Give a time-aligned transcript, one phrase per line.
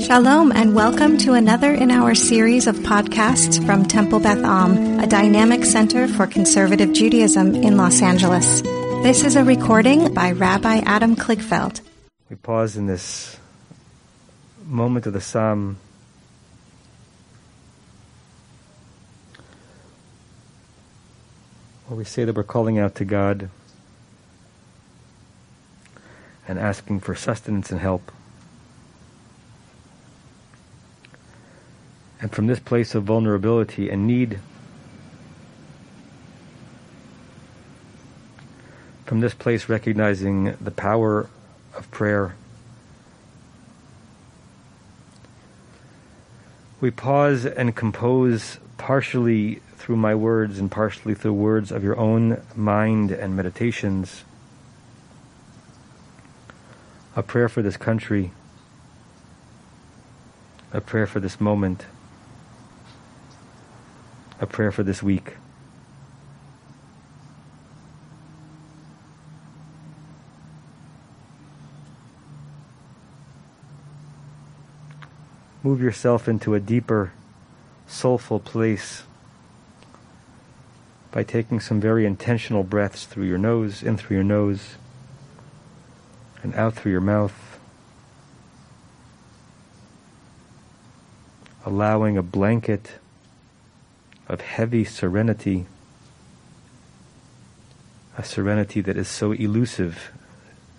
[0.00, 5.06] Shalom and welcome to another in our series of podcasts from Temple Beth Am, a
[5.06, 8.62] dynamic center for conservative Judaism in Los Angeles.
[9.02, 11.82] This is a recording by Rabbi Adam Kligfeld.
[12.30, 13.36] We pause in this
[14.64, 15.76] moment of the psalm
[21.88, 23.50] where we say that we're calling out to God
[26.48, 28.10] and asking for sustenance and help.
[32.30, 34.38] And from this place of vulnerability and need,
[39.04, 41.28] from this place recognizing the power
[41.74, 42.36] of prayer,
[46.80, 52.40] we pause and compose partially through my words and partially through words of your own
[52.54, 54.22] mind and meditations.
[57.16, 58.30] A prayer for this country,
[60.72, 61.86] a prayer for this moment
[64.40, 65.34] a prayer for this week.
[75.62, 77.12] Move yourself into a deeper,
[77.86, 79.02] soulful place
[81.10, 84.76] by taking some very intentional breaths through your nose, in through your nose,
[86.42, 87.58] and out through your mouth.
[91.66, 92.92] Allowing a blanket
[94.30, 95.66] of heavy serenity,
[98.16, 100.12] a serenity that is so elusive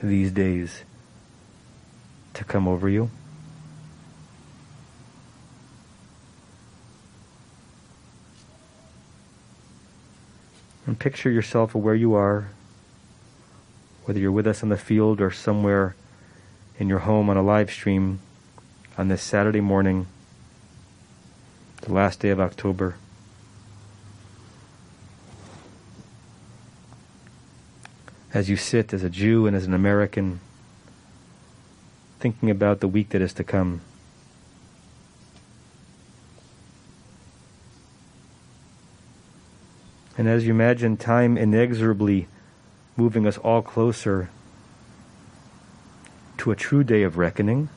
[0.00, 0.84] these days,
[2.34, 3.10] to come over you.
[10.86, 12.48] And picture yourself where you are,
[14.04, 15.96] whether you're with us on the field or somewhere
[16.78, 18.20] in your home on a live stream
[18.96, 20.06] on this Saturday morning,
[21.80, 22.94] the last day of October.
[28.34, 30.40] As you sit as a Jew and as an American,
[32.18, 33.82] thinking about the week that is to come.
[40.16, 42.28] And as you imagine time inexorably
[42.96, 44.30] moving us all closer
[46.38, 47.68] to a true day of reckoning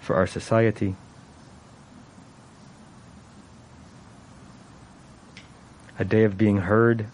[0.00, 0.96] for our society,
[5.98, 7.06] a day of being heard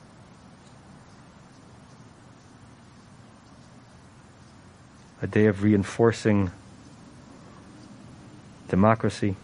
[5.22, 6.50] a day of reinforcing
[8.69, 9.37] democracy,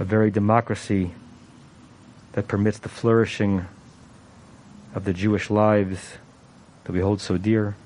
[0.00, 1.12] a very democracy
[2.32, 3.64] that permits the flourishing
[4.96, 6.14] of the Jewish lives
[6.84, 7.76] that we hold so dear.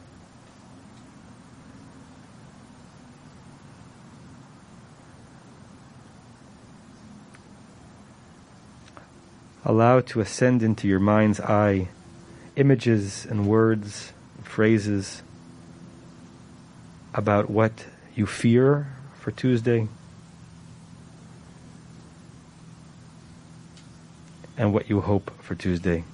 [9.63, 11.89] Allow to ascend into your mind's eye
[12.57, 14.13] images and words
[14.45, 15.23] phrases
[17.15, 18.89] about what you fear
[19.19, 19.89] for Tuesday
[24.57, 26.05] and what you hope for Tuesday.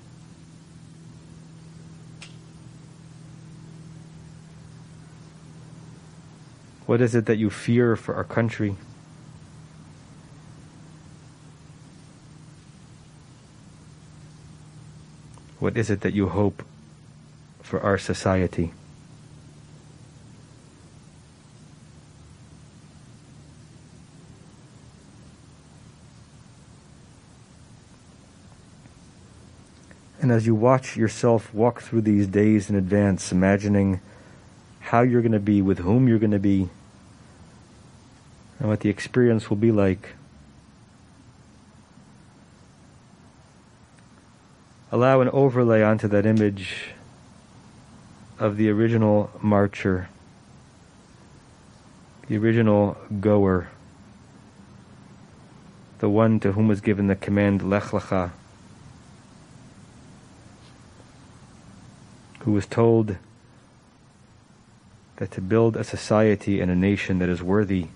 [6.86, 8.76] What is it that you fear for our country?
[15.58, 16.62] What is it that you hope
[17.68, 18.72] for our society.
[30.20, 34.00] And as you watch yourself walk through these days in advance, imagining
[34.80, 36.70] how you're going to be, with whom you're going to be,
[38.58, 40.14] and what the experience will be like,
[44.90, 46.94] allow an overlay onto that image
[48.38, 50.08] of the original marcher,
[52.28, 53.68] the original goer,
[55.98, 58.30] the one to whom was given the command Lech Lecha,
[62.40, 63.16] who was told
[65.16, 67.88] that to build a society and a nation that is worthy,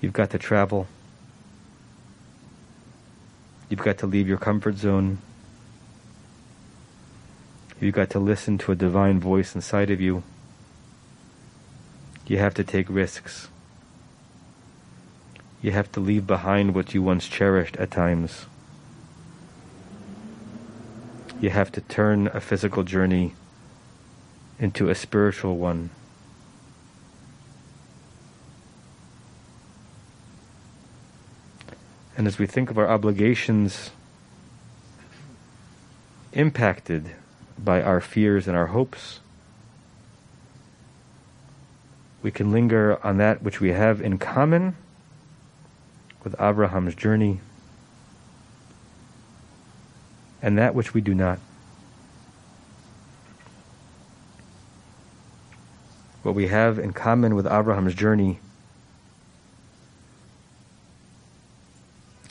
[0.00, 0.88] you've got to travel.
[3.68, 5.18] You've got to leave your comfort zone.
[7.82, 10.22] You got to listen to a divine voice inside of you.
[12.28, 13.48] You have to take risks.
[15.60, 18.46] You have to leave behind what you once cherished at times.
[21.40, 23.34] You have to turn a physical journey
[24.60, 25.90] into a spiritual one.
[32.16, 33.90] And as we think of our obligations
[36.32, 37.16] impacted
[37.58, 39.20] by our fears and our hopes,
[42.22, 44.76] we can linger on that which we have in common
[46.24, 47.40] with Abraham's journey
[50.40, 51.38] and that which we do not.
[56.22, 58.38] What we have in common with Abraham's journey,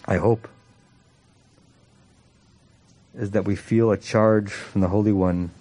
[0.06, 0.48] I hope,
[3.18, 5.52] is that we feel a charge from the Holy One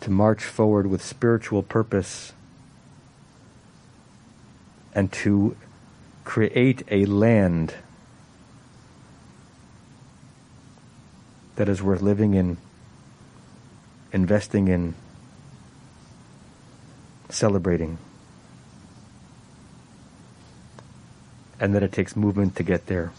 [0.00, 2.32] to march forward with spiritual purpose
[4.94, 5.56] and to
[6.24, 7.74] create a land
[11.56, 12.56] that is worth living in,
[14.12, 14.94] investing in,
[17.28, 17.98] celebrating.
[21.60, 23.12] And that it takes movement to get there.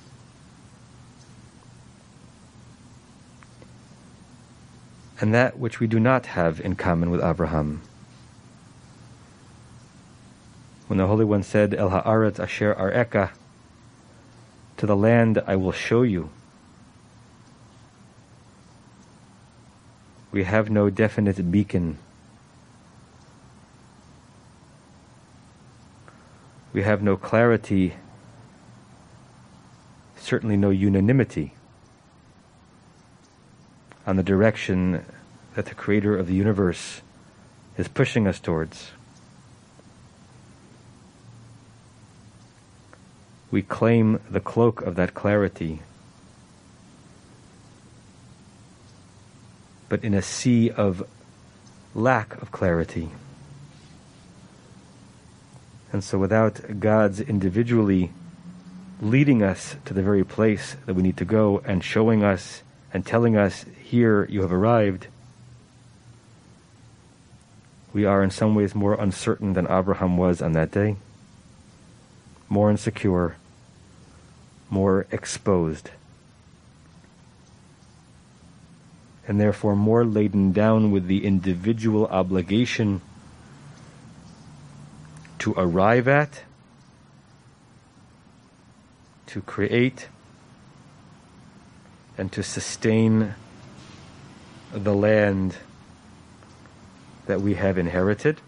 [5.21, 7.83] And that which we do not have in common with Abraham.
[10.87, 13.29] When the Holy One said, El Ha'aretz Asher Areka,
[14.77, 16.31] to the land I will show you.
[20.31, 21.99] We have no definite beacon.
[26.73, 27.93] We have no clarity,
[30.17, 31.53] certainly no unanimity
[34.05, 35.05] on the direction
[35.55, 37.01] that the Creator of the universe
[37.77, 38.91] is pushing us towards.
[43.49, 45.81] We claim the cloak of that clarity
[49.91, 51.05] but in a sea of
[51.93, 53.09] lack of clarity.
[55.91, 58.13] And so, without God's individually
[59.01, 62.63] leading us to the very place that we need to go and showing us
[62.93, 65.07] and telling us, here you have arrived,
[67.93, 70.95] we are in some ways more uncertain than Abraham was on that day,
[72.49, 73.35] more insecure,
[74.69, 75.91] more exposed.
[79.27, 82.99] and therefore more laden down with the individual obligation
[85.39, 86.43] to arrive at,
[89.27, 90.09] to create,
[92.17, 93.35] and to sustain
[94.71, 95.55] the land
[97.27, 98.39] that we have inherited.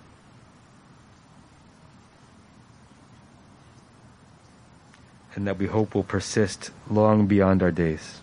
[5.35, 8.21] And that we hope will persist long beyond our days.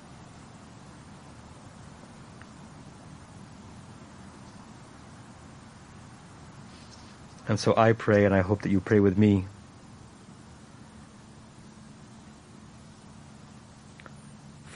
[7.48, 9.46] And so I pray, and I hope that you pray with me.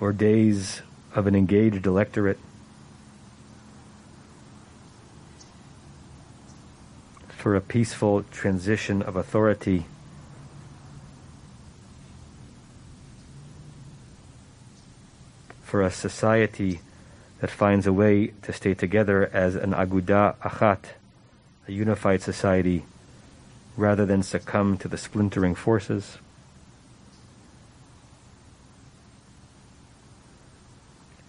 [0.05, 0.83] For days
[1.15, 2.39] of an engaged electorate,
[7.29, 9.87] for a peaceful transition of authority.
[15.63, 16.81] For a society
[17.41, 20.85] that finds a way to stay together as an aguda achat
[21.67, 22.85] a unified society
[23.75, 26.19] rather than succumb to the splintering forces.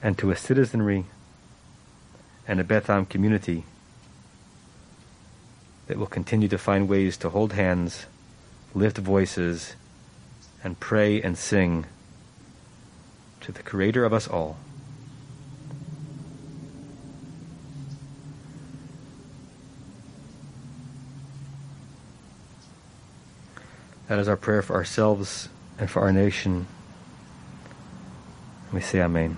[0.06, 1.06] And to a citizenry
[2.48, 3.64] and a Beth Am community
[5.88, 8.06] that will continue to find ways to hold hands,
[8.76, 9.74] lift voices,
[10.64, 11.88] and pray and sing
[13.42, 14.58] to the Creator of us all.
[24.08, 26.68] That is our prayer for ourselves and for our nation.
[28.72, 29.38] We say Amen.